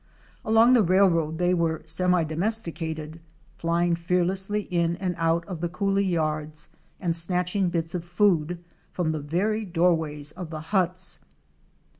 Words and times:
Along 0.43 0.73
the 0.73 0.81
railroad 0.81 1.37
they 1.37 1.53
were 1.53 1.83
semi 1.85 2.23
domesticated, 2.23 3.19
flying 3.59 3.95
fearlessly 3.95 4.61
in 4.63 4.95
and 4.95 5.13
out 5.19 5.45
of 5.45 5.61
the 5.61 5.69
coolie 5.69 6.09
yards, 6.09 6.69
and 6.99 7.15
snatching 7.15 7.69
bits 7.69 7.93
of 7.93 8.03
food 8.03 8.63
from 8.91 9.11
the 9.11 9.19
very 9.19 9.63
door 9.63 9.93
ways 9.93 10.31
of 10.31 10.49
the 10.49 10.59
huts. 10.73 11.19